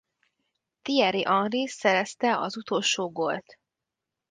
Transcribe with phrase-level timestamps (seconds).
[0.85, 3.57] Thierry Henry szerezte az utolsó gólt.